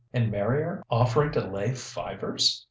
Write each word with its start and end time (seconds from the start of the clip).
And 0.15 0.31
Marrier 0.31 0.81
offering 0.89 1.31
to 1.33 1.41
lay 1.47 1.75
fivers! 1.75 2.59